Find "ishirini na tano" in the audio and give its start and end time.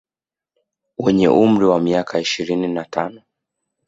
2.25-3.21